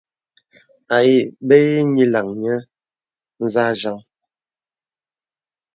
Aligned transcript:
Ayi 0.97 1.17
bə 1.47 1.55
īī 1.65 1.81
nyilaŋ 1.93 2.27
nyə̄ 2.41 2.59
nzâ 3.43 3.65
jaŋ. 3.79 3.97